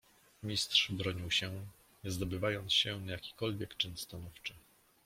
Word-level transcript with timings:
"Mistrz 0.43 0.91
bronił 0.91 1.31
się, 1.31 1.65
nie 2.03 2.11
zdobywając 2.11 2.73
się 2.73 2.99
na 3.01 3.11
jakikolwiek 3.11 3.77
czyn 3.77 3.97
stanowczy." 3.97 4.53